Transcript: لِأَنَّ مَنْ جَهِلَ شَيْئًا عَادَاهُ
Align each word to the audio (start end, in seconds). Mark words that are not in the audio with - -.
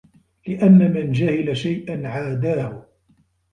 لِأَنَّ 0.47 0.93
مَنْ 0.93 1.11
جَهِلَ 1.11 1.57
شَيْئًا 1.57 2.07
عَادَاهُ 2.07 2.85